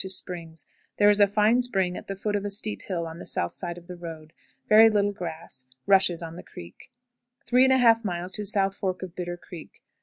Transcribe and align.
Springs. 0.09 0.65
There 0.97 1.11
is 1.11 1.19
a 1.19 1.27
fine 1.27 1.61
spring 1.61 1.95
at 1.95 2.07
the 2.07 2.15
foot 2.15 2.35
of 2.35 2.43
a 2.43 2.49
steep 2.49 2.81
hill 2.81 3.05
on 3.05 3.19
the 3.19 3.25
south 3.27 3.53
side 3.53 3.77
of 3.77 3.85
the 3.85 3.95
road. 3.95 4.33
Very 4.67 4.89
little 4.89 5.11
grass; 5.11 5.65
rushes 5.85 6.23
on 6.23 6.37
the 6.37 6.41
creek. 6.41 6.91
3 7.45 7.67
1/2. 7.69 8.47
South 8.47 8.75
Fork 8.75 9.03
of 9.03 9.15
Bitter 9.15 9.37
Creek. 9.37 9.83